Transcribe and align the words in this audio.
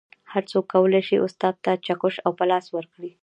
هر 0.31 0.43
څوک 0.51 0.65
کولی 0.73 1.01
شي 1.07 1.15
استاد 1.25 1.55
ته 1.63 1.71
چکش 1.85 2.15
او 2.25 2.31
پلاس 2.39 2.65
ورکړي 2.71 3.11